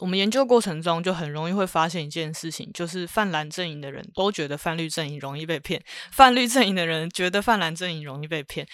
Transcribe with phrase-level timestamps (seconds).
[0.00, 5.82] 我们研究过程中就很容易会发现一件事情，就是泛蓝阵营的人都觉得泛绿阵营容易被骗，
[6.12, 8.64] 泛绿阵营的人觉得泛蓝阵营容易被骗。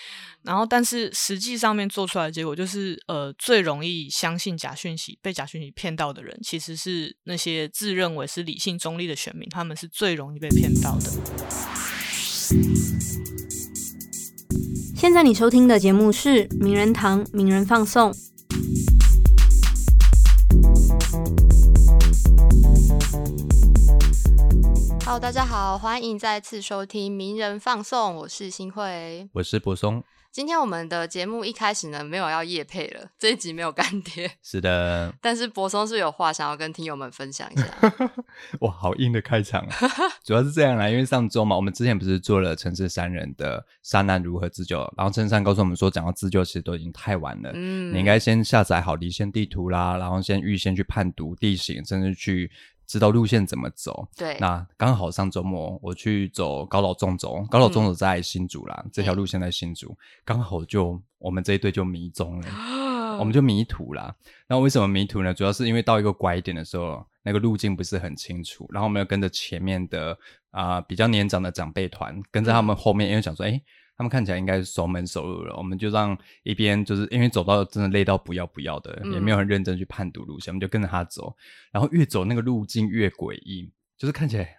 [0.43, 11.11] 然后，但是实际上面做出来的结果就是，呃，最容易相信假讯息、被假讯息骗到的人，其实是那些自认为是理性中立的选民，他们是最容易被骗到的。
[14.95, 18.13] 现在你收听的节目是《名人堂名人放送》。
[25.15, 30.03] Hello，大家好，欢迎再次收听《名人放送》，我是新慧，我是柏松。
[30.33, 34.29] 今天我们的节目一开始呢，没有要夜配了，这一集没有干爹。
[34.43, 37.65] 是的，但是柏松是有话想要跟听友们分享一下。
[38.63, 39.65] 哇，好硬的开场！
[40.25, 52.51] 主要是这样啦，因为上周嘛，我们之前不是做了城市三人的沙男如何自救，然后陈山告诉我们说，讲到自救其实都已经太晚了，嗯，你应该先下载好离线地图啦，然后先预先去判读地形，甚至去。
[52.87, 54.09] 知道路线怎么走？
[54.17, 62.49] 对，那刚好上周末我去走高老中轴，高老中轴在新竹啦，这条路线在新竹，刚好就我们这一队就迷踪了，
[63.19, 64.15] 我们 就迷途啦。
[64.47, 65.33] 那为什么迷途呢？
[65.33, 70.19] 主要是因为到一个拐点的时候，那个路径不是很清楚，然后我们要跟着前面的
[70.51, 73.61] 啊比较年长的长辈团，跟在他们后面，因为想说，哎。
[73.97, 81.35] 他们看起来应该是熟门熟路了，我们就让一边就是因为走到真的累到不要不要的，也没有很认真去判读路线，我们就跟着他走，
[81.71, 84.59] 然后越走那个路径越诡异，就是看起来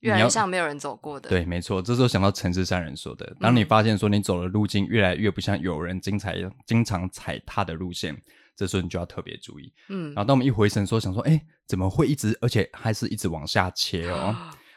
[0.00, 1.28] 越来越像没有人走过的。
[1.28, 6.32] 对，没错，这时候想到陈志山人说的，当你发现说你走的路径越来越不像有人经常
[6.66, 8.16] 经常踩踏的路线，
[8.56, 9.72] 这时候你就要特别注意。
[9.88, 14.34] 嗯，然后当我们一回神说想说，哎，怎么会一直而且还是一直往下切哦？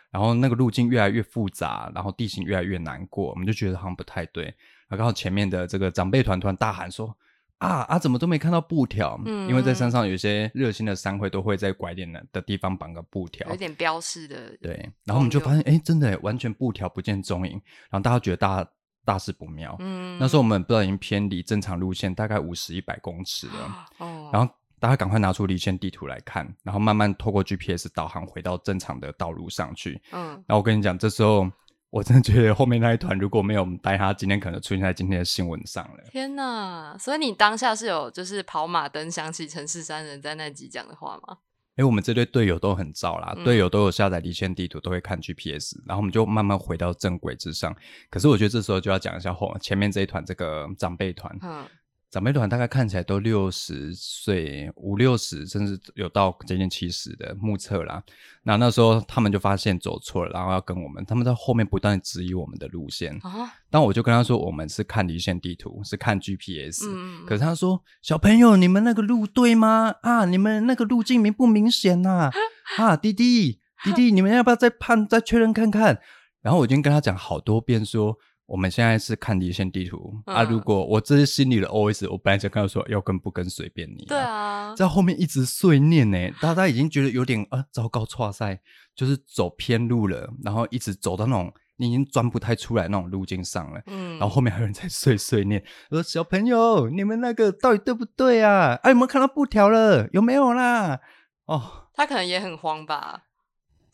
[0.10, 4.46] 然后那个路径越来越复杂，然后地形越来越难过，我们就觉得好像不太对。
[4.46, 7.16] 然后刚好前面的这个长辈团团大喊说
[7.60, 9.20] ：“啊啊，怎么都没看到布条？
[9.26, 14.56] 嗯，因为在山上有些热心的商会都会在拐点的的地方绑个布条，有点标示的。
[14.62, 17.54] 对，然后我们就发现，哎，真的完全布条不见踪影。
[17.90, 18.68] 然后大家觉得大
[19.04, 19.76] 大事不妙。
[19.80, 23.88] 嗯，那时候我们不知道已经偏离正常路线大概五十一百公尺了。
[23.98, 24.54] 哦，然后。
[24.80, 30.02] 大家赶快拿出离线地图来看，然后慢慢透过 GPS 导航回到正常的道路上去。
[30.12, 31.50] 嗯，然后我跟你讲，这时候
[31.90, 36.04] 我真的觉得后面那一团如果没有带他，今天可能出现在今天的新闻上了。
[36.12, 36.96] 天哪！
[37.00, 41.38] 所以你当下是有就是跑马灯想起城市三人在那集讲的话吗？
[41.78, 47.76] 哎，我们这队队友都很燥啦，队友都有下载离线地图，都会看 GPS，然后我们就慢慢回到正轨之上。
[48.10, 51.36] 可是我觉得这时候就要讲一下后前面这一团这个长辈团。
[51.42, 51.66] 嗯。
[52.10, 58.02] 长辈团大概看起来都六十岁，五六十，甚至有到接近七十的目测啦。
[58.44, 63.14] 那那时候他们就发现走错了，然后要跟我们，他们在后面不断质疑我们的路线。
[63.24, 63.54] 啊！
[63.70, 66.86] 但我就跟他说，我们是看离线地图，是看 GPS。
[66.88, 67.26] 嗯。
[67.26, 69.94] 可是他说：“小朋友，你们那个路对吗？
[70.02, 72.32] 啊，你们那个路径明不明显呐？
[72.78, 76.00] 啊，弟弟，弟弟，你们要不要再判再确认看看？”
[76.42, 78.18] 然后我已经跟他讲好多遍说。
[78.48, 80.42] 我们现在是看离线地图啊！
[80.44, 84.06] 如果我这是心里的 OS，我本来想跟他说要跟不跟随便你。
[84.06, 88.62] 对啊，在后面一直碎念呢，大家已经觉得有点啊糟糕，错赛
[88.96, 93.82] 就是走偏路了，然后一直走到那种你已经钻不太出来那种路径上了。
[93.88, 98.80] 嗯，然后后面还有人在碎碎念，说小朋友，你们那个到底对不对啊？
[98.82, 100.08] 哎，有没有看到布条了？
[100.14, 101.02] 有没有啦？
[101.48, 103.24] 哦，他可能也很慌吧。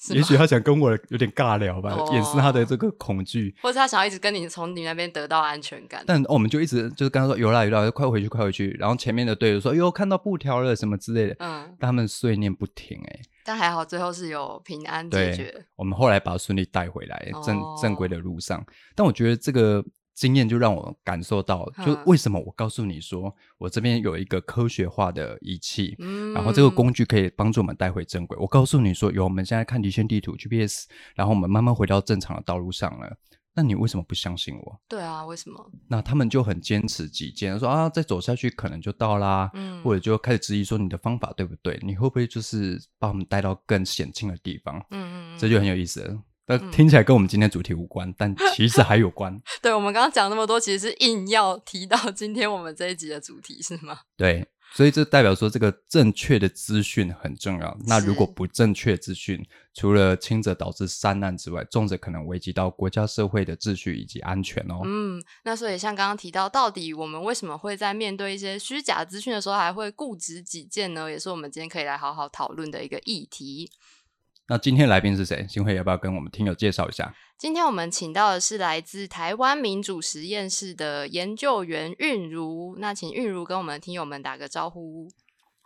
[0.10, 6.04] 也许他想跟我有点尬聊吧，掩饰他的这个恐惧，或者他想要一直跟你从你那边得到安全感。
[6.06, 8.76] 但我们就一直就是跟他说有啦有啦，快回去快回去。
[8.80, 13.20] 然后前面的队友说哟看到布条了什么之类的，嗯，但他们碎念不停哎。
[13.46, 15.66] 但还好最后是有平安解决。
[15.76, 18.66] 我们后来把他顺利带回来正正规的路上。
[18.96, 19.84] 但我觉得这个。
[20.14, 25.96] 经验就让我感受到，就为什么我告诉你说，我这边有一个科学化的仪器，
[26.34, 28.38] 然后这个工具可以帮助我们带回正轨。
[28.40, 30.86] 我告诉你说，有我们现在看离线地图 GPS，
[31.16, 33.18] 然后我们慢慢回到正常的道路上了。
[33.56, 34.82] 那你为什么不相信我？
[34.88, 35.64] 对啊，为什么？
[35.88, 41.80] 那他们就很坚持己见，说啊，再走下去可能就到啦，嗯，或者就开始质疑说你的方法对不对？
[41.84, 44.84] 你会不会就是把我们带到更险境的地方？
[44.90, 46.20] 嗯嗯，这就很有意思了。
[46.46, 49.42] 那听起来跟我们今天主题无关，但 其实还有关。
[49.62, 54.00] 对，我们刚刚讲那么多，其实是硬要提到 今天我们这一集的主题，是吗？
[54.18, 57.78] 对，所以这代表说这个正确的资讯很重要。
[57.88, 59.42] 那如果不正确资讯，
[59.74, 64.82] 除了轻者导致三难之外，重者可能危及到国家社会的秩序以及安全哦。
[64.84, 71.10] 嗯，那所以像刚刚提到，到底我们为什么会在面对一些虚假资讯的时候还会固执己见呢？
[71.10, 73.72] 也是我们今天可以来好好讨论的一个议题。
[74.48, 75.46] 那今天来宾是谁？
[75.48, 77.16] 新会要不要跟我们听友介绍一下？
[77.38, 82.76] 今天我们请到的是来自台湾民主实验室的研究员韵如。
[82.78, 85.08] 那请韵如跟我们听友们打个招呼。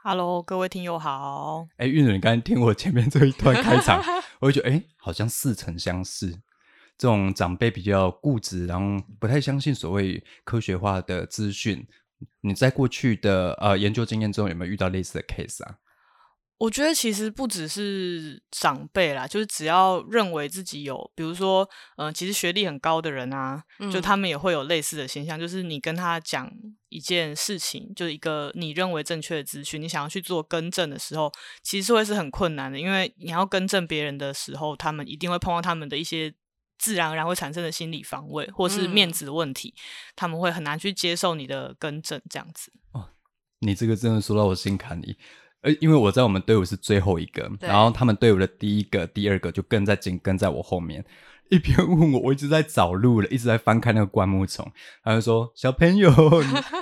[0.03, 1.65] Hello，各位听友好。
[1.77, 3.99] 哎，韵如，你刚才听我前面这一段开场，
[4.39, 6.39] 我就觉得哎，好像似曾相识。
[6.99, 11.87] 这种长辈比较固执，然后不太相信所谓科学化的资讯。
[12.41, 15.77] 你在过去的呃研究经验中有没有遇到类似的 case 啊？
[16.59, 26.51] 我觉得其实不只是长辈啦，就是只要认为自己有，比如说，嗯，其实学历很高的人啊，就他们也会有类似的现象，就是你跟他讲
[26.89, 31.31] 一件事情，就是一个你认为正确的资讯，你想要去做更正的时候，
[31.61, 36.33] 其实会是很困难的，因为你要更正别人的时候，他们一定会碰到他们的一些
[36.79, 39.75] 自然而然会产生的心理防卫或是面子问题，
[40.15, 42.71] 他们会很难去接受你的更正这样子。
[42.93, 43.09] 哦，
[43.59, 45.17] 你这个真的说到我心坎里。
[45.61, 51.03] 呃，因为我在我们队伍是最后一个，然后他们队伍的第一个、第二个就跟在紧跟在我后面，
[51.49, 54.71] 一边问我，我一直在找路了，一直在翻开那个灌木丛，
[55.03, 56.11] 他就说：“小朋友，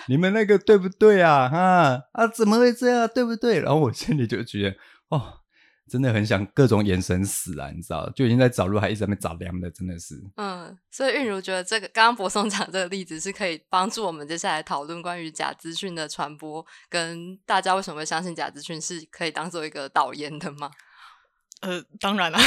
[0.07, 1.47] 你 们那个对不对啊？
[1.47, 3.09] 哈啊，怎么会这样？
[3.13, 4.75] 对不对？”然后我心里就觉得，
[5.09, 5.44] 哦。
[5.89, 10.19] 真的很想各种眼神死啊，你知道，就已经在找路，还一直在找凉的，真的是。
[10.37, 20.71] 嗯，所以韵如觉得这个刚刚博松讲这个例子是可以帮助我们接下来讨论关于假资讯的传播，跟大家为什么会相信假资讯，是可以当做一个导言的吗？
[21.61, 22.37] 呃，当然了，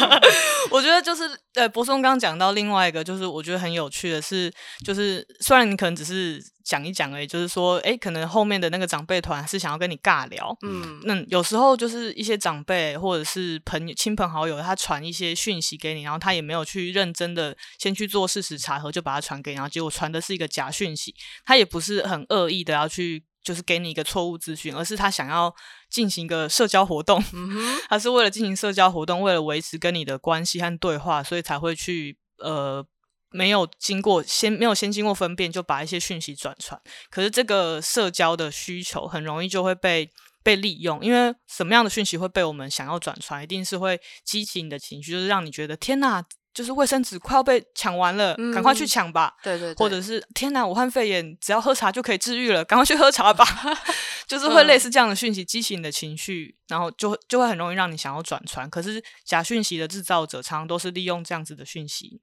[0.70, 1.22] 我觉得就是
[1.54, 4.50] 呃，博松刚刚讲到另外一个，就是我觉得很有趣的是，
[4.84, 21.14] 就是虽然你可能只是讲一讲而已，就是说，哎，可能后面的那个长辈团是想要跟你尬聊，嗯，那有时候就是一些长辈或者是朋友、亲朋好友，他传一些讯息给你，然后他也没有去认真的先去做事实查核，就把它传给你，然后结果传的是一个假讯息，
[21.44, 23.24] 他也不是很恶意的要去。
[23.44, 25.54] 就是给你一个错误资讯，而是他想要
[25.90, 27.22] 进行一个社交活动，
[27.88, 32.84] 他是为了进行社交活动，为了维持跟你的关系和对话，所以才会去呃
[33.30, 36.80] 没有经过先没有先经过分辨就把一些讯息转传。
[37.10, 40.10] 可是这个社交的需求很容易就会被
[40.42, 46.24] 被利用，因为什么样的讯息会被我们想要转传，一定是会激起你的情绪，就是让你觉得天哪。
[46.54, 49.34] 就是卫生纸快要被抢完了，赶快去抢吧。
[49.42, 53.44] 对对，或者是天哪，武汉肺炎只要喝茶就可以治愈了，赶快去喝茶吧。
[54.28, 58.70] 就是会类似这样的讯息激起你的情绪，然后就就会很容易让你想要转传。
[58.70, 62.22] 可是假讯息的制造者常常都是利用这样子的讯息，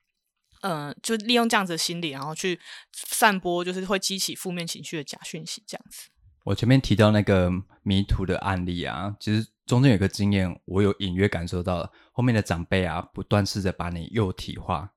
[0.62, 2.60] 嗯，就利用这样子的心理，然后去
[2.94, 6.10] 散播，就是会激起负面情绪的假讯息这样子。
[6.46, 7.52] 我前面提到那个
[7.84, 9.48] 迷途的案例啊，其实。
[9.66, 14.92] 中间有个经验，我有隐约感受到了，后面的长辈啊，不断试着把你幼体化，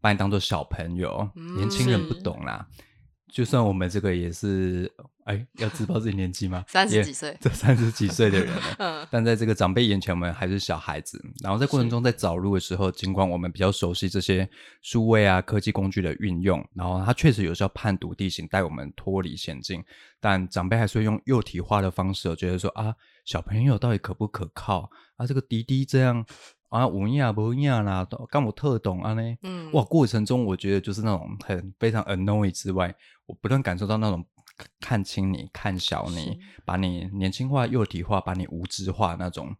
[0.00, 2.66] 把你当做小朋友，年轻人不懂啦。
[3.32, 4.90] 就算我们这个也是，
[5.24, 6.64] 哎，要自报自己年纪吗？
[6.68, 8.62] 三十几岁，这三十几岁的人了。
[8.80, 11.22] 嗯，但在这个长辈眼前，我们还是小孩子。
[11.42, 14.48] 然后在过程中，在找路的时候，尽管我们比较熟悉这些
[14.80, 19.84] 数位啊科技工具的运用，然后它确实有效判读地形，带我们脱离险境，
[20.20, 22.94] 但长辈还是会用幼体化的方式，觉得说啊，
[23.28, 25.26] 小朋友到底可不可靠啊？
[25.26, 26.24] 这个滴滴这样。
[26.70, 29.22] 啊，无影不影啦，干我特懂啊呢。
[29.42, 32.94] 嗯，哇，过程中我觉得就是那种很非常 annoy 之外，
[33.26, 34.26] 我不断感受到那种
[34.80, 39.54] 看清你、看小你，把你年轻化、幼体化，把你无知化那种。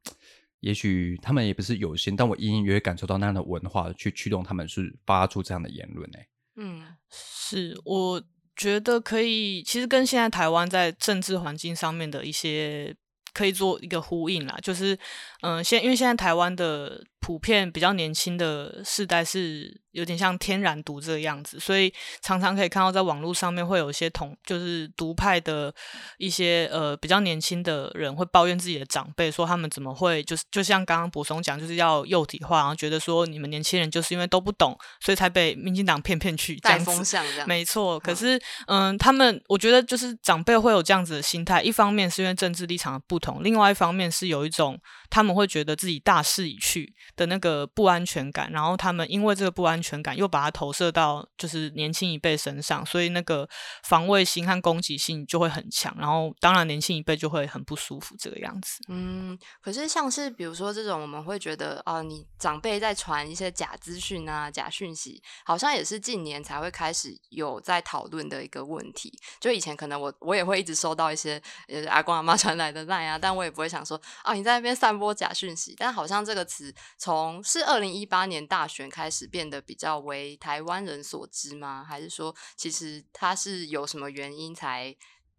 [0.60, 6.18] 也许他们也不是有心，但我隐隐约约感受到那样的文化去驱动他们是发出这样的言论呢。
[6.56, 8.22] 嗯，是，我
[8.56, 12.96] 觉得可以，其实跟现在台湾在政治环境上面的一些。
[13.38, 14.98] 可以做一个呼应啦，就是，
[15.42, 19.80] 嗯，现因为现在台湾的普遍比较年轻的世代是。
[19.92, 25.74] 有点像天然毒这个样子，所以常常可以看到在网络上面会有一些同就是独派的
[26.18, 37.48] 一些呃比较年轻的人会抱怨自己的长辈，说他们怎么会就是就像刚刚补充讲，就是要幼体化，然后觉得说你们年轻人就是因为都不懂，所以才被民进党骗骗去带风向这样。
[37.48, 44.78] 没错，可是嗯，他们我觉得就是长辈会有这样子的心态，一方面是因为政治立场的不同，另外一方面是有一种
[45.10, 49.98] 他们会觉得自己大势已去的那个不安全感，然后他们因为这个不安全。
[50.00, 53.48] 感又把它投射到就是年轻一辈身上，所以那个
[53.82, 55.92] 防卫心和攻击性就会很强。
[55.98, 58.80] 然后当然年轻一辈就会很不舒服这个样子。
[58.88, 69.12] 嗯，可是像是比如说这种，我们会觉得哦，你长辈在传一些假资讯啊、假讯息，好像也是近年才会开始有在讨论的一个问题。
[69.40, 75.74] 就以前可能我我也会一直收到一些呃阿公阿妈传来的赖啊，但我也不会想说啊你在那边散播假讯息。
[75.76, 76.72] 但好像这个词
[77.08, 79.78] 从是二零一八年大选开始变得比。
[79.78, 81.84] 较为台湾人所知吗？
[81.88, 84.92] 还是说，其实它是有什么原因才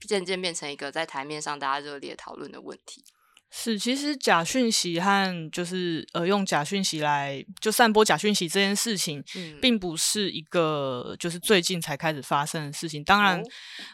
[0.08, 3.04] 渐渐变成一个在台面上大家热烈讨论的问题？
[3.50, 9.22] 是，其实假讯息和就是呃用假讯息来就散播假讯息这件事情，
[9.62, 13.04] 并不是一个就是最近才开始发生的事情。
[13.04, 13.44] 当然，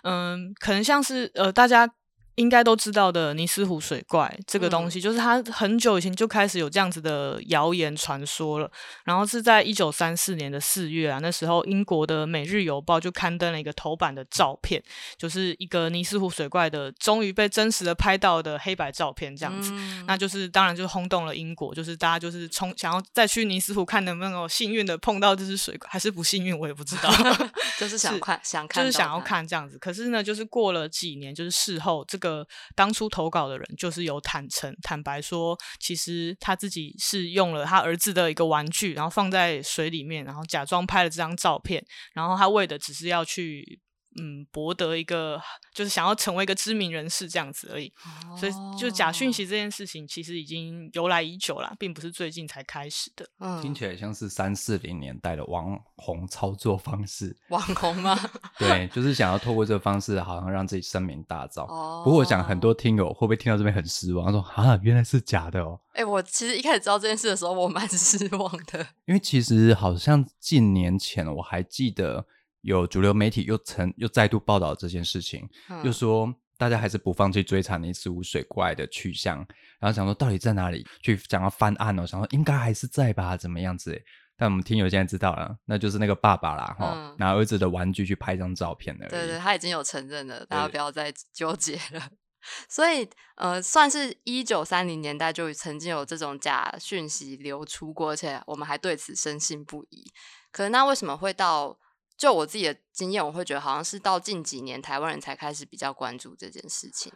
[0.03, 1.91] 嗯，可能像是呃大家。
[2.35, 8.69] 应该都知道的尼斯湖水怪这个东西，就是它很久以前就开始有这样子的谣言传说了。
[9.05, 14.83] 然后是在一九三四年的四月啊，那时候英国的《每日邮报》就刊登了一个头版的照片，
[15.17, 19.71] 就是一个尼斯湖水怪的终于被真实的拍到的黑白照片，这样子。
[20.05, 27.09] 那就是当然就轰动了英国，就是大家就是冲想要再去尼斯湖看能不能够幸运的碰到这只水怪，还是不幸运我也不知道
[27.79, 29.77] 就是想看想看，就是想要看这样子。
[29.77, 32.24] 可是呢，就是过了几年，就是事后这个。
[32.25, 43.79] 个当初投稿的人就是有坦诚坦白说，其实他自己是用了他儿子的一个玩具，然后放在水里面，然后假装拍了这张照片，然后他为的只是要去。
[44.17, 45.41] 嗯，博得一个
[45.73, 47.91] 就是想要成为一个知名人士这样子而已，
[48.39, 53.27] 所以就假讯息这件事情其实已经由来已久了，并不是最近才开始的。
[53.39, 57.35] 嗯，听起来像是三四零年代的网红操作方式。
[57.49, 58.17] 网红吗？
[58.57, 61.65] 对，就是想要透过这个方式，好像让自己声名大噪。
[61.65, 62.01] 哦。
[62.05, 65.79] 不过我想很多听友会不会听到这边很失望，说啊，原来是假的哦。
[65.93, 68.87] 哎，我其实一开始知道这件事的时候，我蛮 失望的。
[69.05, 72.25] 因为其实好像近年前我还记得。
[72.65, 75.47] 有主流媒体又曾又再度报道这件事情，
[75.83, 79.37] 又说大家还是不放弃追查尼斯湖水怪的去向，
[79.79, 80.83] 然后想说到底在哪里？
[81.01, 84.01] 去想要翻案哦，想说应该还是在吧，怎么样子？
[84.35, 89.07] 但我们听友现在知道了，那就是那个爸爸啦，哈，拿儿子的玩具去拍张照片的。
[89.09, 92.09] 对对，他已经有承认了，大家不要再纠结了。
[92.67, 100.11] 所以，呃，算是一九三零年代就曾经有这种假讯息流出过，而且我们还对此深信不疑。
[100.51, 101.77] 可是，那为什么会到？
[102.17, 107.11] 就我自己的经验，我会觉得好像是到近几年台湾人才开始比较关注这件事情。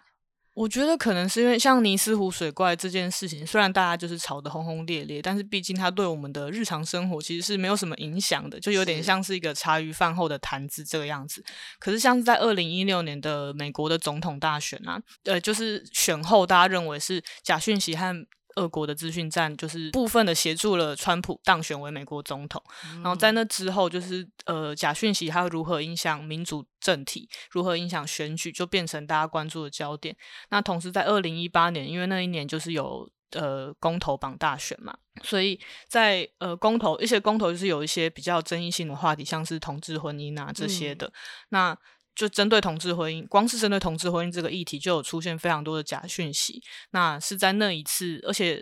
[0.55, 11.41] 我觉得可能是因为像尼斯湖水怪这件事情，虽然大家就是吵得轰轰烈烈，但是毕竟它对我们的日常生活其实是没有什么影响的，就有点像是一个茶余饭后的谈资这个样子。
[11.79, 18.13] 可是像是在二零一六年的美国的总统大选啊，呃，就是选后大家认为是假讯息和。
[18.55, 22.61] 俄国的资讯站就是部分的协助了川普当选为美国总统，
[22.95, 30.15] 然后在那之后，就是呃假讯息它如何影响民主政体，如何影响选举，就变成大家关注的焦点。
[30.49, 41.11] 那同时在二零一八年，因为那一年就是有呃公投榜大选嘛，所以在呃公投一些公投就是有一些比较争议性的话题，像是同志婚姻啊这些的，
[41.49, 41.77] 那。
[42.19, 46.61] 就针对同志婚姻，光是针对同志婚姻这个议题，就有出现非常多的假讯息。
[46.89, 48.61] 那是在那一次，而且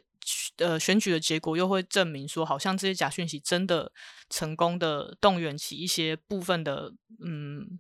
[0.58, 3.92] 呃选举的结果又会证明说，好像这些假讯息真的
[4.30, 6.94] 成功的动员起一些部分的
[7.26, 7.80] 嗯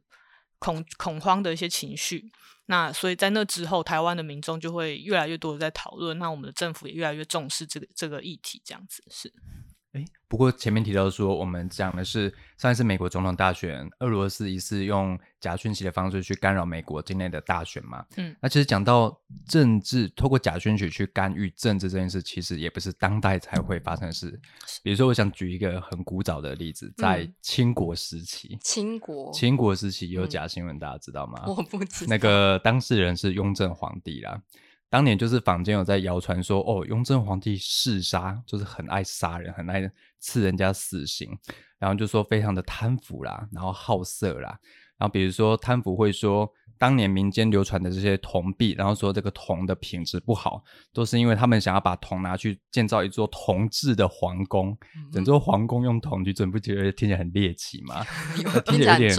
[0.57, 2.31] 恐恐慌的一些情绪。
[2.65, 9.31] 那所以在那之后，台湾的民众就会越来越多的在讨论，那我们的政府也越来越重视这个这个议题，这样子是。
[9.97, 18.05] 哎，不过前面提到说，我们讲的是上一次美国总统大选，俄罗斯疑似用假讯息的方式去干扰美国境内的大选嘛。
[18.17, 24.39] 嗯，那其实讲到政治，透过假讯息去干预政治这件事，其实也不是当代才会发生的事。
[24.83, 31.43] 比如说，我想举一个很古早的例子，在清国时期，清国清国时期有假新闻，大家知道吗？
[31.47, 32.09] 我不知道。
[32.09, 34.39] 那个当事人是雍正皇帝啦。
[34.89, 41.37] 当年就是坊间有在谣传说，哦，雍正皇帝嗜杀，就是很爱杀人，很爱赐人家死刑，
[41.77, 44.57] 然后就说非常的贪腐啦，然后好色啦，
[44.97, 50.63] 然后比如说贪腐会说，当年民间流传的这些铜币，然后说这个铜的品质不好，
[50.93, 54.77] 都是因为他们想要把铜拿去建造一座铜制的皇宫，
[55.11, 58.05] 整座皇宫用铜去整，不觉得听起来很猎奇吗？
[58.65, 59.15] 听起来有点。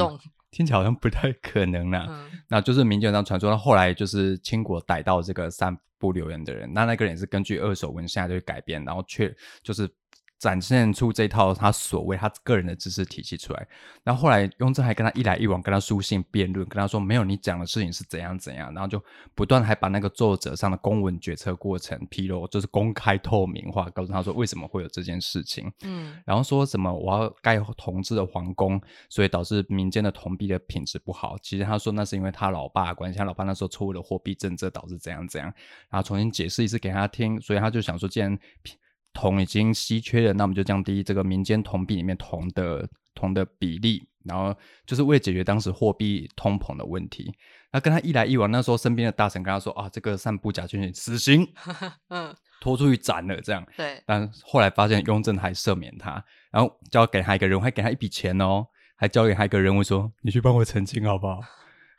[0.50, 2.08] 听起来好像不太可能啦。
[2.48, 9.88] 那就是民间上传说，后来就是清国逮到这个散布留言的人，那那个人是根据二手文献就改编，然后确就是。
[10.38, 13.66] 展现出这套他所谓他个人的知识体系出来，
[14.04, 19.02] 然后后来雍正还跟他一来一往，跟他书信辩论，跟他说没有你讲的事情是怎样怎样，然后就
[19.34, 35.52] 不断还把那个作者上的公文决策过程披露，就是公开透明化，告诉他说为什么会有这件事情，嗯，然后说什么我要盖同治的皇宫，所以导致民间的铜币的品质不好，其实他说那是因为他老爸关系，他老爸那时候错误的货币政策导致怎样怎样，
[35.90, 38.38] 然后重新解释一次给他听，所以他就想说既然。
[39.18, 44.54] 铜已经稀缺了，那我们就降低这个民间铜币里面铜的铜的比例，然后
[44.86, 47.34] 就是为了解决当时货币通膨的问题。
[47.72, 51.44] 那跟他一来一往，那时候身边的大臣跟他说啊，这个散布假讯息，死刑，
[52.10, 52.32] 嗯，
[52.62, 53.66] 拖出去斩了这样。
[53.76, 54.00] 对。
[54.06, 61.40] 但后来发现雍正还赦免他，然后交给他一个人，还给他一笔钱哦，还交给他一个人物说，你去帮我澄清好不好？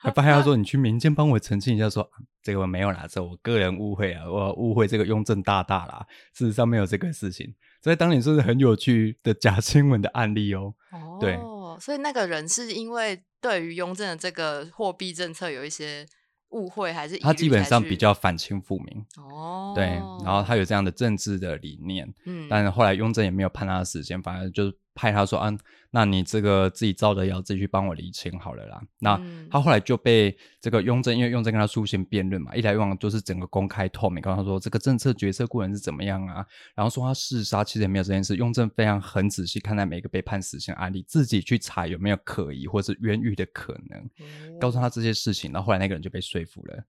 [0.01, 2.09] 还发现他说你去民间帮我澄清一下，说
[2.41, 7.53] 这个没有啦，这我个人误会啊，我误会这个雍正大大啦，事实上没有这个事情。
[7.81, 10.73] 所以当年是是很有趣的假新闻的案例哦。
[10.91, 11.37] 哦，对，
[11.79, 16.05] 所以那个人是因为对于雍正的这个货币政策有一些
[16.49, 19.85] 误会还是他基本上比较反清复明哦，对，
[20.25, 25.49] 然后他有这样的政治的理念，嗯，但是后来雍正也没有判他的死刑，反而就派他说啊，
[25.91, 28.81] 那你这个自己造的谣，自己去帮我理清好了啦。
[28.99, 29.19] 那
[29.49, 38.35] 他后来就被这个雍正，因为雍正跟他书信辩论嘛，一来一往就是整个公开透明，跟他说这个政策决策过程是怎么样啊，然后说他弑杀其实也没有这件事。
[38.35, 46.83] 雍正非常很仔细看待每一个被判死刑案例，自己去查有没有可疑或是冤狱的可能，告诉他这些事情，然后后来那个人就被说服了。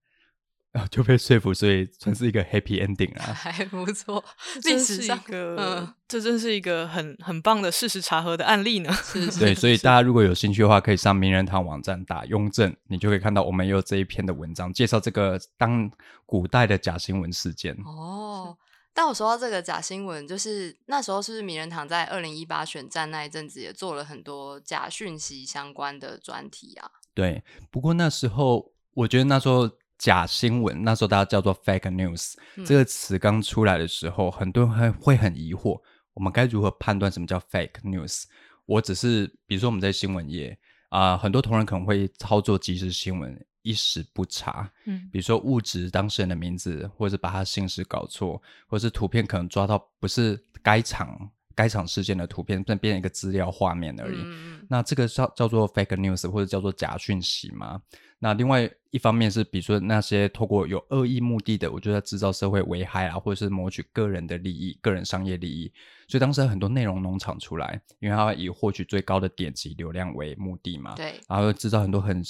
[0.73, 4.25] 啊，就被说服，所以算是一个 happy ending 啊，还 不错。
[4.63, 8.91] 历史上，嗯，这真是一个很很棒的事实查核的案例呢。
[9.41, 15.91] 对，所以大家如果有兴趣的话，可以上名人堂网站打雍正，你就可以看到我们有这一篇的文章，介绍这个当
[16.25, 17.77] 古代的假新闻事件。
[17.85, 18.57] 哦，
[18.95, 26.89] 但我说到这个假新闻，就是那时候是不是名人堂在二零一八选战那一阵子也做了很多假讯息相关的专题啊？
[27.13, 29.69] 对，不过那时候我觉得那时候。
[30.01, 32.33] 假新闻，那时候大家叫做 fake news
[32.65, 35.79] 这个词刚出来的时候，很多人会会很疑惑，
[36.15, 38.25] 我们该如何判断什么叫 fake news？
[38.65, 54.25] 我只是比如说我们在新闻业啊，很多同仁可能会操作即时新闻，一时不查，嗯，比如说误植当事人的名字，或者是把他姓氏搞错，或者是图片可能抓到不是该场该场事件的图片，变变成一个资料画面而已。
[54.67, 57.83] 那这个叫叫做 fake news 或者叫做假讯息吗？
[58.23, 65.73] 那另外一方面是，比如说那些透过有恶意目的的，我觉得制造社会危害啊，或者是谋取个人的利益、个人商业利益，
[66.07, 72.23] 所以当时很多内容农场出来，因为它以获取最高的点击流量为目的嘛，对，然后制造很多很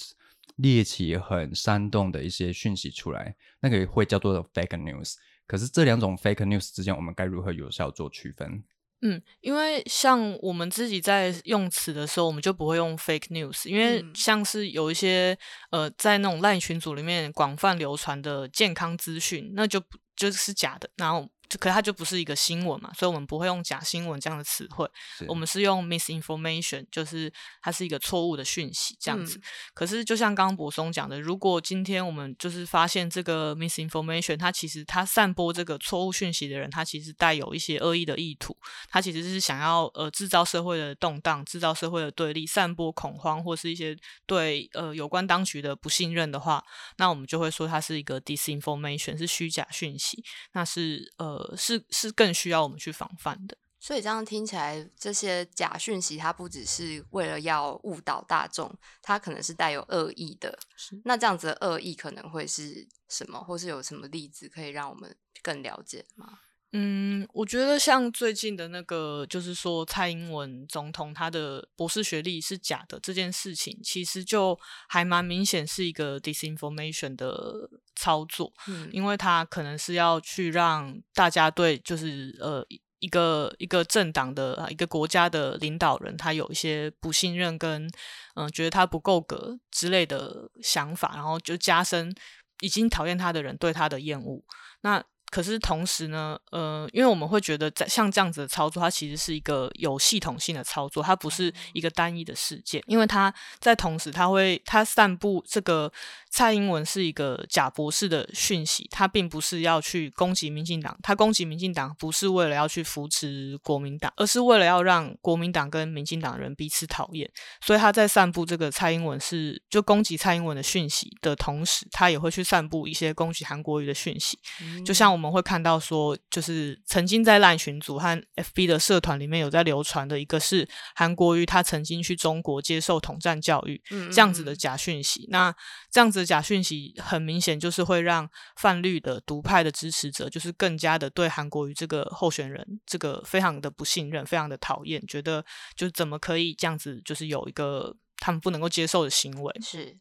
[0.56, 5.16] 猎奇、很煽动的一些讯息出来，那个会叫做 fake news。
[5.46, 8.62] 可是这两种 fake news 之间，我们该如何有效做区分？
[9.02, 15.36] 嗯，因为像我们自己在用词的时候，我们就不会用 fake news，因为像是有一些
[15.70, 19.82] 呃，在那种烂群组里面广泛流传的健康资讯，那就
[20.14, 21.28] 就是假的，然后。
[21.50, 24.88] 就可它就不是一个新闻嘛，所以我们不会用假新闻这样的词汇，
[25.26, 29.40] 我们是用 misinformation，就是它是一个错误的讯息这样子。
[29.74, 38.56] 可是就像刚刚柏松讲的，如果今天我们就是发现这个 misinformation，它其实它散播这个错误讯息的人，他其实带有一些恶意的意图，
[38.88, 46.64] 他其实是想要呃制造社会的动荡，制造社会的对立，散播恐慌或是一些对呃有关当局的不信任的话，
[46.98, 51.39] 那我们就会说它是一个 disinformation，是虚假讯息，那是呃。
[51.40, 53.56] 呃，是是更需要我们去防范的。
[53.78, 60.58] 所以这样听起来，这些假讯息它不只是为了要误导大众，它可能是带有恶意的。
[61.04, 66.40] 那这样子的恶意可能会是什么，或是有什么例子可以让我们更了解吗？
[66.72, 74.56] 嗯，我觉得像最近的那个，就是说蔡英文总统他的博士学历是假的这件事情，其实就
[74.88, 82.64] 还蛮明显是一个 disinformation 的操作，嗯，因为他可能是要去让大家对就是呃
[83.00, 87.90] 一个一个政党的一个国家的领导人，他有一些不信任跟
[88.36, 92.14] 嗯觉得他不够格之类的想法，然后就加深
[92.60, 94.44] 已经讨厌他的人对他的厌恶，
[94.82, 95.04] 那。
[95.30, 105.92] 可是同时呢，呃，因为我们会觉得在像这样子的操作，它其实是一个有系统性的操作，它不是一个单一的事件，因为它在同时，它会它散布这个。
[106.32, 117.28] 蔡英文是一个假博士的讯息，他并不是要去攻击民进党，他攻击民进党不是为了要去扶持国民党，而是为了要让国民党跟民进党人彼此讨厌。
[117.60, 124.38] 所以他在散布这个蔡英文是就攻击蔡英文的讯息的同时，他也会去散布一些攻击韩国瑜的讯息。
[124.86, 135.26] 就像我们会看到说，就是曾经在烂群组和 FB 的社团里面有在流传的一个是韩国瑜他曾经去中国接受统战教育这样子的假讯息。
[135.28, 135.54] 那
[135.90, 136.30] 这样子的。
[136.30, 149.52] 假讯息很明显就是会让泛绿的独派的支持者，就是更加的对韩国瑜这个候选人这个非常的不信任，非常的讨厌，觉得就是怎么可以这样子，就是有一个他们不能够接受的行为。
[149.60, 149.98] 是，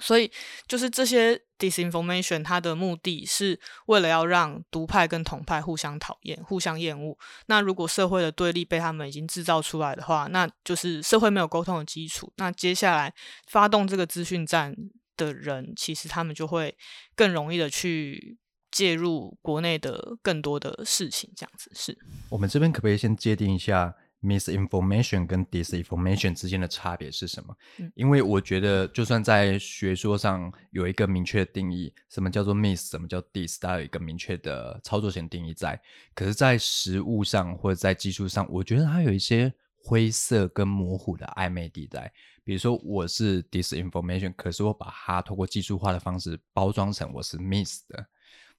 [0.00, 0.30] 所以
[0.66, 7.16] 就是这些 disinformation，它的目的是为了要让独派跟统派互相讨厌、互相厌恶。
[7.46, 12.32] 那如果社会的对立被他们已经制造出来的话，那就是社会没有沟通的基础。
[12.36, 13.14] 那接下来
[13.46, 14.74] 发动这个资讯战。
[15.18, 16.76] 的人，其实他们就会
[17.14, 18.36] 更容易的去
[18.70, 21.96] 介入国内的更多的事情，这样子是。
[22.28, 27.56] 我们这边可不可以先界定一下 misinformation 跟 disinformation 之间的差别是什么？
[27.94, 35.80] 因为我觉得，就算在学说上有一个明确的定义，什么叫做 mis，什么叫 dis，它有一个明确的操作性定义在，
[36.14, 39.52] 可是，在实物上或者在技术上，我觉得它有一些。
[39.88, 42.12] 灰色跟模糊的暧昧地带。
[42.42, 48.04] 比如说我是 disinformation，可是我把它通过技术化的方式包装成我是 miss 的。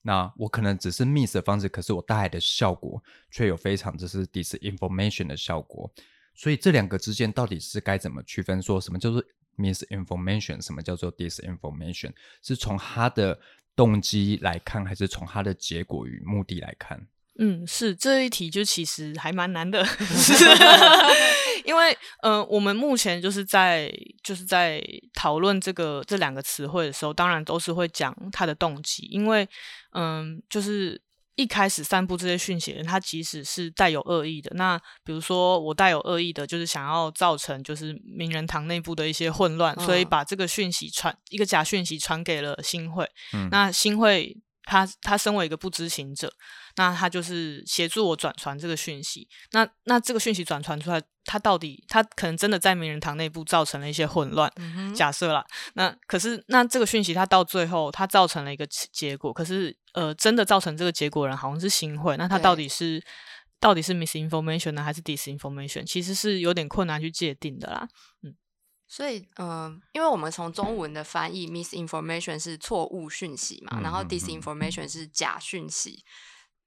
[0.08, 2.98] 那我可能只是 miss 的方式，可是我带来的效果
[3.30, 5.92] 却有非常就是 disinformation 的效果。
[6.34, 8.62] 所以这两个之间到底是该怎么区分？
[8.62, 9.22] 说什么叫做
[9.58, 12.10] misinformation，什么叫做 disinformation？
[12.40, 13.38] 是从他的
[13.76, 17.06] 动机来看，还是从他的结果与目的来看？
[17.40, 19.86] 嗯，是这一题就其实还蛮难的，
[21.64, 23.88] 因为呃，我们目前就是在
[24.24, 24.82] 就是在
[25.14, 29.48] 讨论这个这两个词汇的时候，当然都是会讲他的动机，因为
[29.92, 31.00] 嗯，就是
[31.36, 43.08] 一开始散布这些讯息的人，他即使是带有恶意的，那比如说我带有恶意的，就是想要造成就是名人堂内部的一些混乱，所以把这个讯息传一个假讯息传给了新会，
[43.52, 46.32] 那新会他他身为一个不知情者。
[46.78, 49.28] 那他就是协助我转传这个讯息。
[49.50, 54.50] 那那这个讯息转传出来，他到底他可能真的在名人堂内部造成了一些混乱。
[54.94, 62.16] 假设啦，那可是那这个讯息他到最后他造成了一个结果，可是呃真的造成这个结果人好像是新会。
[62.16, 63.02] 那他到底是
[63.58, 65.84] 到底是 misinformation 呢，还是 disinformation？
[65.84, 67.88] 其实是有点困难去界定的啦。
[68.22, 68.36] 嗯，
[68.86, 76.04] 所以嗯，因为我们从中文的翻译，misinformation 是错误讯息嘛，然后 disinformation 是假讯息。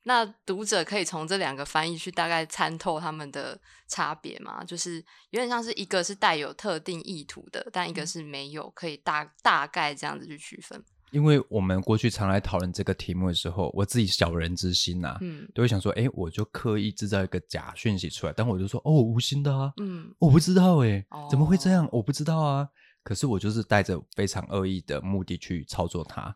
[0.03, 4.63] 那读者可以从这两个翻译去大概参透他们的差别吗？
[4.63, 4.95] 就是
[5.29, 10.83] 有点像是一个是带有特定意图的，但一个是没有，可以大大概这样子去区分。
[11.11, 21.87] 因为我们过去常来讨论这个题目的时候，我自己小人之心呐，嗯，都会想说，哎，我就刻意制造一个假讯息出来，但我就说，哦，无心的啊，嗯，我不知道，哎，怎么会这样？
[21.91, 22.67] 我不知道啊。
[23.03, 26.35] 可是我就是带着非常恶意的目的去操作它。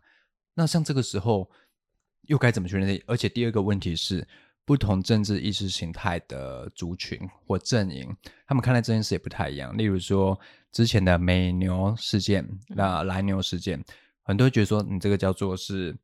[0.54, 1.49] 那像这个时候。
[2.28, 3.02] 又该怎么去认？
[3.06, 4.28] 而且第二个问题是，
[4.66, 8.16] 不同政治意识形态的族群或阵营，
[8.48, 9.78] 他们看待这件事也不太一样。
[9.78, 10.40] 例如说，
[10.72, 13.84] 之前的美牛事件，那蓝牛事件，
[14.24, 15.96] 很多人觉得说你这个叫做是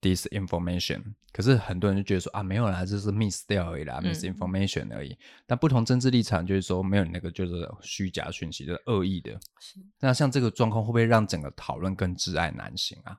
[0.00, 5.16] disinformation，可是很多人就觉得说啊，没有啦，这是 miss 掉而已啦，misinformation 而已。
[5.46, 9.40] 但不同政治立场就是说，没有那个就是虚假讯息，就是恶意的。
[9.98, 13.16] 那像这个状况，会不会让整个讨论更挚爱难行啊？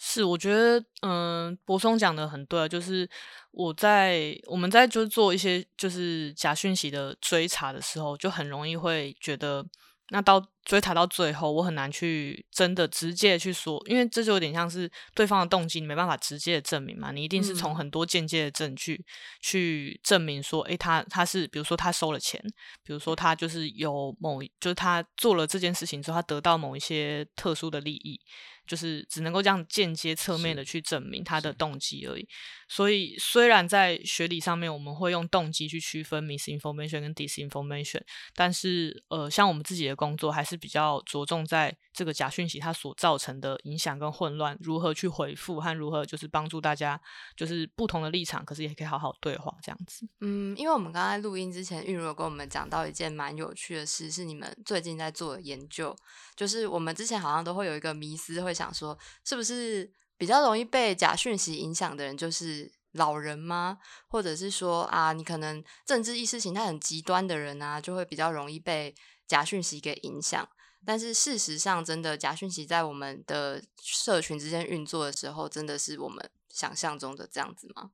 [0.00, 3.08] 是，我觉得，嗯，博松讲的很对，就是
[3.50, 9.66] 我在我们在就是做一些就是假讯息的追查的时候，就很容易会觉得，
[10.10, 19.04] 那到追查到最后，我很难去真的直接去说，因为这就有点像是对方的动机，你没办法直接的证明嘛，你一定是从很多间接的证据
[19.40, 22.40] 去证明说，诶，他他是，比如说他收了钱，
[22.84, 28.20] 比如说他就是有某，就是他做了这件事情之后，他得到某一些特殊的利益。
[28.68, 32.28] 就是只能够这样间接侧面的去证明他的动机而已。
[32.68, 38.02] 所以虽然在学理上面我们会用动机去区分 misinformation 跟 disinformation，
[38.34, 47.00] 但是呃，像我们自己的工作还是比较着重在这个假讯息它所造成的影响跟混乱，如何去回复和如何就是帮助大家
[47.34, 50.06] 就是不同的立场，可是也可以好好对话这样子。
[50.20, 55.96] 嗯，因为我们刚才录音之前，玉如有跟我们讲到一件蛮有趣的事，是你们最近在做的研究，
[56.36, 58.57] 就是我们之前好像都会有一个迷思会。
[58.58, 63.78] 想说，是不是比较容易被假讯息影响的人就是老人吗？
[64.08, 68.94] 或者是说啊，你可能政治意识形态很极端的人啊，就会比较容易被
[69.26, 70.48] 假讯息给影响？
[70.84, 77.90] 但是事实上，真的假讯息在我们的社群之间运作的时候，真的是我们想象中的这样子吗？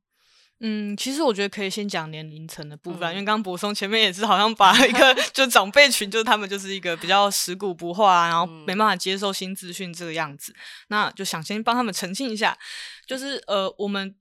[0.67, 10.55] 嗯，其实我觉得可以先讲年龄层的部分，因为刚刚博松前面也是好像把一个 就长辈群，就是他们就是一个比较食古不化，然后没办法接受新资讯这个样子，
[10.89, 12.57] 那就想先帮他们澄清一下，
[13.07, 14.15] 就是呃，我们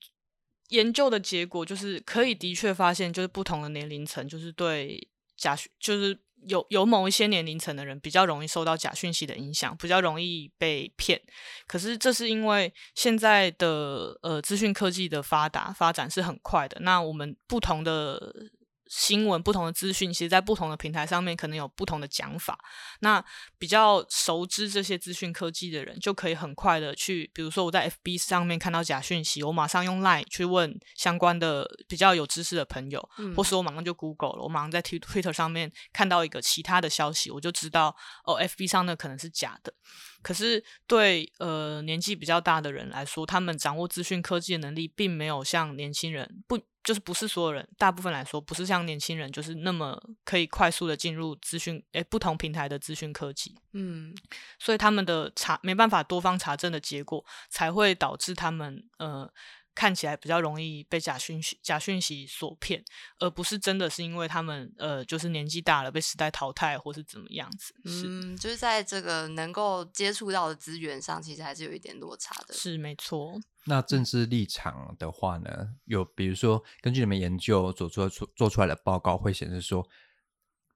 [0.67, 6.19] 研究的结果就是可以的确发现，就是不同的年龄层就是对假就是。
[6.47, 11.21] 有有某一些年龄层的人比较容易受到假讯息的影响，比较容易被骗。
[11.67, 16.77] 可是这是因为现在的呃资讯科技的发达发展是很快的。
[16.81, 18.33] 那我们不同的。
[18.95, 22.55] 新闻不同的资讯，其实，在不同的平台上面，可能有不同的讲法。
[22.99, 23.23] 那
[23.57, 39.73] 比较熟知这些资讯科技的人，就可以很快的去，比如说我在 FB 上面看到假讯息，我马上用 Line 去问相关的比较有知识的朋友，或是我马上就 Google 了，我马上在 Twitter 上面看到一个其他的消息，我就知道哦，FB 上的可能是假的。
[40.23, 53.55] 可是对呃年纪比较大的人来说，他们掌握资讯科技的能力，并没有像年轻人不就是不是所有人，大部分来说不是像年轻人，就是那么可以快速的进入资讯诶不同平台的资讯科技。
[53.71, 54.13] 嗯，
[54.59, 59.31] 所以他们的查没办法多方查证的结果，才会导致他们呃
[59.75, 62.83] 看起来比较容易被假讯息、假讯息所骗，
[63.19, 67.73] 而不是真的是因为他们呃，就是年纪大了被时代淘汰，或是怎么样子。
[67.85, 72.53] 嗯，就是在这个能够接触到的资源上，其实还是有一点落差的。
[72.53, 73.39] 是没错。
[73.65, 79.87] 那政治立场的话呢，有比如说根据你们研究做出做出来的报告会显示说，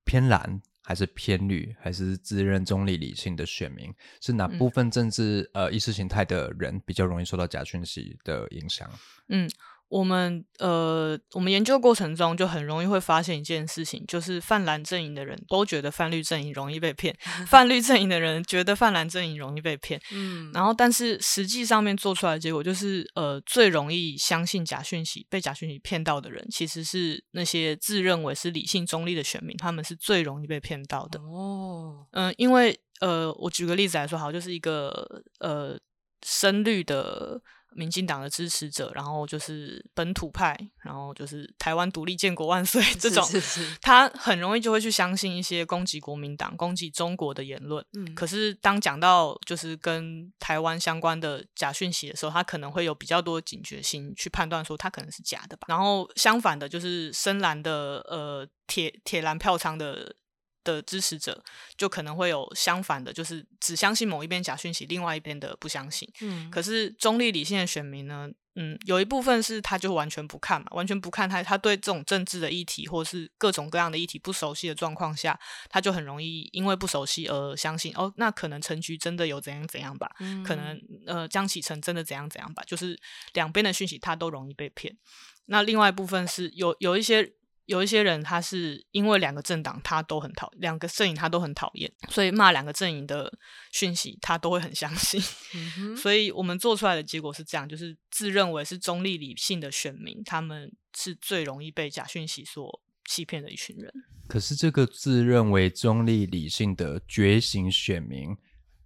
[0.06, 0.62] 偏蓝。
[0.88, 8.90] 还是偏绿，还是自认中立理性的选民，是哪部分政治呃意识形态的人比较容易受到假讯息的影响？
[9.28, 9.50] 嗯。
[9.90, 19.98] 我们呃，我们研究过程中就很容易会发现一件事情，就是泛蓝阵营的人都觉得泛绿阵营容易被骗， 泛绿阵营的人觉得泛蓝阵营容易被骗。
[20.12, 31.18] 嗯，然后但是实际上面做出来的结果就是，呃，最容易相信假讯息、被假讯息骗到的人，其实是那些自认为是理性中立的选民，他们是最容易被骗到的。
[31.22, 35.80] 哦，嗯，因为呃，我举个例子来说，好，就是一个呃
[36.26, 37.42] 深绿的。
[37.74, 43.24] 民进党的支持者，然后就是本土派，然后就是台湾独立建国万岁这种，
[43.82, 47.86] 他很容易就会去相信一些攻击国民党、攻击中国的言论。
[47.94, 55.66] 嗯，可是当讲到就是跟台湾相关的假讯息的时候，他可能会有比较多警觉心去判断说他可能是假的吧。
[55.68, 60.16] 然后相反的，就是深蓝的呃铁铁蓝票仓的。
[60.74, 61.44] 的支持者
[61.76, 66.10] 就可能会有相反的，就是只相信某一边假讯息，另外一边的不相信。
[66.22, 80.10] 嗯，可是中立理性的选民呢，嗯，有一部分是他就完全不看嘛，完全不看他，他对这种政治的议题或是各种各样的议题不熟悉的状况下，他就很容易因为不熟悉而相信哦，那可能陈局真的有怎样怎样吧，
[80.46, 83.00] 可能呃江启程真的怎样怎样吧，就是
[83.34, 84.96] 两边的讯息他都容易被骗。
[85.46, 87.37] 那另外一部分是有有一些。
[87.68, 93.32] 有一些人，他是因为两个政党他都很讨，两个阵营他都很讨厌，所以骂两个阵营的
[93.72, 95.22] 讯息他都会很相信。
[95.96, 103.94] 所以我们做出来的结果是这样，就是自认为是中立理性的选民，他们是最容易被假讯息所欺骗的一群人。
[104.28, 108.36] 可是这个自认为中立理性的觉醒选民，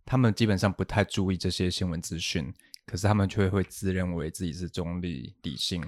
[0.06, 2.52] 他们基本上不太注意这些新闻资讯，
[2.88, 5.84] 可是他们却会自认为自己是中立理性。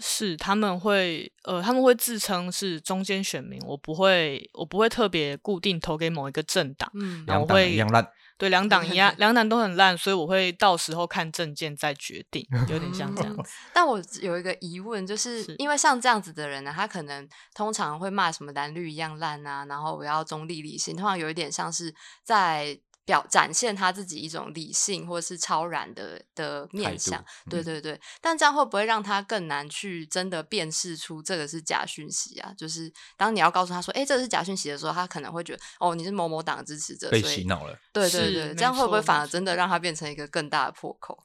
[0.00, 8.06] 是他们会呃，他们会自称是中间选民，我不会，我不会特别固定投给某一个政党，嗯，两党一样烂，
[8.38, 13.36] 对，两党一样， 两党都很烂，所以我会到时候看证件再决定，有点像这样。
[13.72, 22.78] 但我有一个疑问，就是因为像这样子的人呢，他可能通常会骂什么蓝绿一样烂啊，然后我要中立理性，通常有一点像是在。
[23.04, 32.52] 表展现他自己一种理性或者是超然的的面相，对对对，但这样会不会让他更难去真的辨识出这个是假讯息啊？
[32.56, 37.78] 就是当你要告诉他说，哎，这是假讯息的时候，他可能会觉得，哦，你是某某党的支持者，被洗脑了。
[37.92, 41.22] 对对对，这样会不会反而真的让他变成一个更大的破口？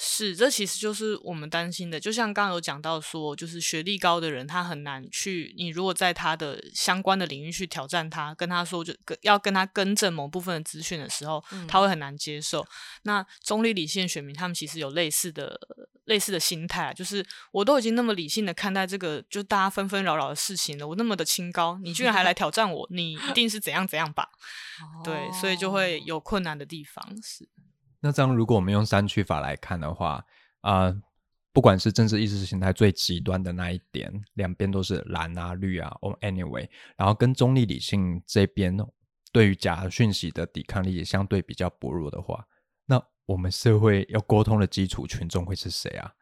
[0.00, 1.98] 是，这其实就是我们担心的。
[1.98, 5.52] 就像刚刚有讲到说，就是学历高的人，他很难去。
[5.58, 12.64] 你如果在他的相关的领域去挑战他，跟他说就跟要跟他更正某部分的资讯的时候，他会很难接受。
[13.02, 15.58] 那中立理性选民，他们其实有类似的
[16.04, 24.28] 类似的心态，就是我都已经那么理性的看待这个，就大家纷纷扰扰的事情了，我那么的清高，你居然还来挑战我，你一定是怎样怎样吧？
[25.02, 27.48] 对，所以就会有困难的地方是。
[28.00, 30.24] 那这样，如果我们用三区法来看的话，
[30.60, 30.94] 啊，
[31.52, 38.76] 不管是政治意识形态最极端的那一点，两边都是蓝啊、绿啊，or anyway，然后跟中立理性这边
[39.32, 42.46] 对于假讯息的抵抗力也相对比较薄弱的话，
[42.86, 46.12] 那我们社会要沟通的基础群众会是谁啊？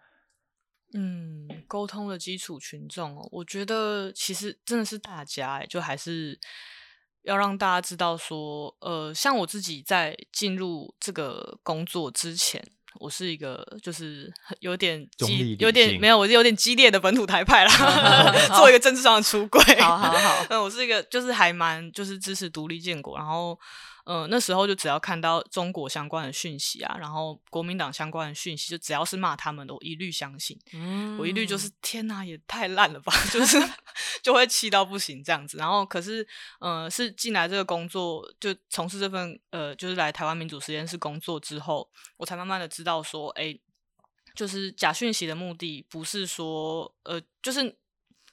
[0.95, 6.41] 嗯，沟通的基础群众哦，我觉得其实真的是大家，就还是。
[7.27, 12.65] 要让大家知道说，呃，像我自己在进入这个工作之前，
[13.01, 19.61] 我是一个就是有点激，有点没有，我是有点激烈的本土台派啦， 做一个政治上的出轨。
[19.81, 23.59] 好好好， 嗯，我是一个就是还蛮就是支持独立建国，然后。
[24.07, 30.57] 嗯，那时候就只要看到中国相关的讯息啊，然后国民党相关的讯息，就只要是骂他们的，我一律相信。
[30.73, 33.59] 嗯，我一律就是天哪，也太烂了吧，就是
[34.23, 35.59] 就会气到不行这样子。
[35.59, 36.27] 然后可是，
[36.61, 43.59] 嗯，是进来这个工作，就从事这份呃，就是来台湾民主实验室工作之后，我才慢慢的知道说，哎，
[44.35, 47.77] 就是假讯息的目的不是说，呃，就是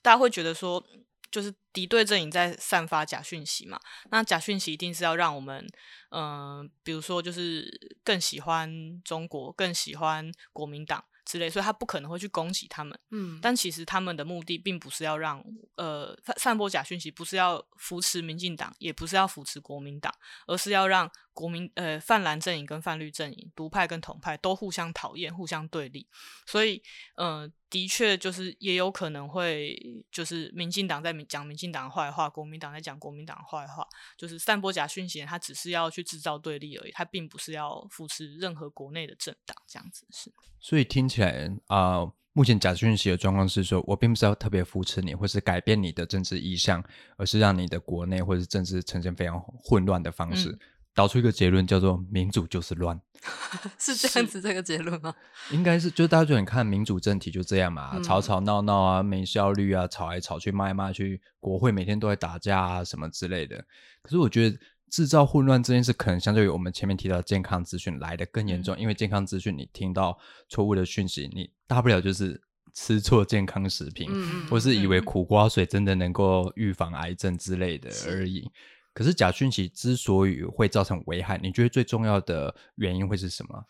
[0.02, 0.86] 大家会觉得说。
[1.32, 3.80] 就是敌对阵营在散发假讯息嘛，
[4.12, 5.68] 那假讯息一定是要让我们，
[6.12, 12.98] 嗯，比如说就是更喜欢中国，更喜欢国民党之类，所以他不可能会去攻击他们。
[13.10, 15.44] 嗯，但其实他们的目的并不是要让，
[15.76, 20.14] 呃，散播假讯息，不是要扶持民进党，也不是要扶持国民党，
[20.46, 26.08] 而是要让国民呃泛蓝阵营跟泛绿阵营，独派跟统派都互相讨厌、互相对立，
[26.46, 26.82] 所以
[27.16, 29.76] 呃，的确就是也有可能会
[30.12, 40.32] 就是民进党在讲民进党坏话，国民党在讲国民党坏话，就是散播假讯息，他只是要去制造对立而已，他并不是要扶持任何国内的政党这样子是。
[40.60, 46.84] 所以听起来啊，目前假讯息的状况是说，我并不是要特别扶持你，或是改变你的政治意向，
[47.18, 50.58] 而是让你的国内或是政治呈现非常混乱的方式。
[50.94, 53.00] 导出一个结论，叫做“民主就是乱
[53.80, 55.14] ”，是这样子这个结论吗？
[55.52, 63.58] 应该是，就大家就很看民主政体就这样嘛，吵吵闹闹啊，没效率啊，吵来吵去，骂来骂去，国会每天都在打架啊，什么之类的。
[64.02, 64.58] 可是我觉得
[64.90, 70.18] 制造混乱这件事，可能相对于我们前面提到健康资讯来的更严重，因为健康资讯你听到
[70.50, 72.40] 错误的讯息，你大不了就是
[72.76, 74.12] 吃错健康食品，
[74.48, 78.52] 或是以为苦瓜水真的能够预防癌症之类的而已。
[78.94, 83.66] 可是假讯息之所以会造成危害，你觉得最重要的原因会是什么？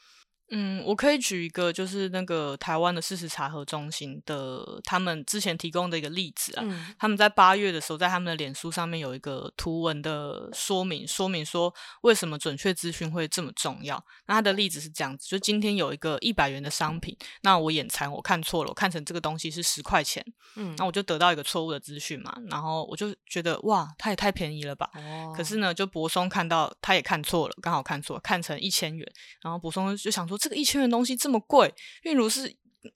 [0.49, 6.95] 嗯，我可以举一个，就是那个台湾的事实查核中心的他们之前提供的一个例子啊。
[6.99, 14.03] 他们在八月的时候，在他们的脸书上面有一个图文的说明，说明说为什么准确资讯会这么重要。
[14.27, 20.23] 那他的例子是这样子：就今天有一个一百元的商品，那我眼馋，我看错了，我看成这个东西是十块钱，
[20.55, 22.35] 嗯，那我就得到一个错误的资讯嘛。
[22.51, 24.87] 然后我就觉得哇，它也太便宜了吧。
[24.93, 25.33] 哦。
[25.35, 29.11] 可是呢，就博松看到他也看错了，刚好看错，看成一千元。
[29.41, 30.32] 然后博松就想说。
[30.37, 32.53] 这个一千元东西这么贵，韵如是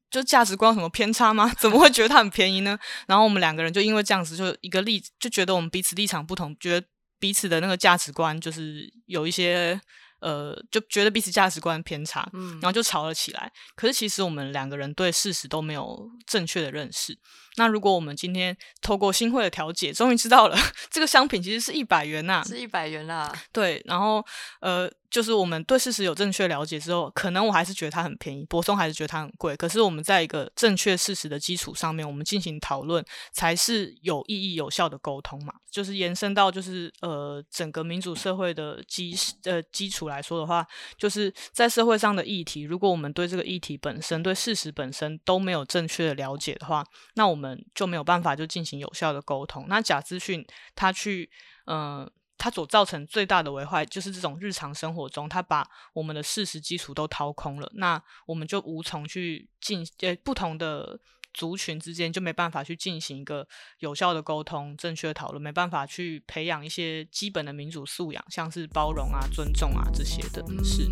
[0.10, 1.52] 就价值观有什么偏差吗？
[1.60, 2.78] 怎么会觉得它很便宜呢？
[3.08, 6.88] 然后我们两个人就因为这样子，就一个例就觉得我们彼此立场不同，觉得
[7.20, 9.80] 彼此的那个价值观就是有一些
[10.20, 13.52] 呃，就觉得彼此价值观偏差，嗯，然后就吵了起来。
[13.76, 17.18] 可是其实我们两个人对事实都没有正确的认识。
[17.56, 20.58] 那如果我们今天透过新会的调解，终于知道了
[20.92, 23.32] 这个商品其实是一百元呐，是一百元啦。
[23.52, 24.24] 对，然后
[24.60, 29.56] 呃，就是我们对事实有正确了解之后，可能我还是觉得它很便宜，博松还是觉得它很贵。
[29.56, 35.54] 可是我们在一个正确事实的基础上面，我们进行讨论，才是有意义、有效的沟通嘛。
[35.70, 40.66] 就是延伸到就是呃整个民主社会的基呃基础来说的话，
[40.98, 49.66] 就是在社会上的议题，如果我们对这个议题本身、对事实本身都没有正确的了解的话，那我们就没有办法就进行有效的沟通。
[49.68, 50.44] 那假资讯
[50.74, 51.30] 它去，
[51.66, 57.70] 呃，它所造成最大的危害就是这种日常生活中，它把我们的事实基础都掏空了。
[57.76, 61.00] 那我们就无从去进，呃，不同的
[61.34, 63.48] 族群之间就没办法去进行一个
[63.80, 70.90] 有效的沟通、正确的讨论，没办法去培养一些基本的民主素养，像是包容啊、尊重啊这些的是。